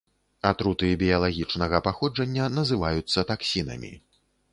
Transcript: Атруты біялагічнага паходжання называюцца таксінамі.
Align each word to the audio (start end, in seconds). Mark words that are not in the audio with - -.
Атруты 0.51 0.87
біялагічнага 1.01 1.81
паходжання 1.87 2.47
называюцца 2.57 3.25
таксінамі. 3.33 3.93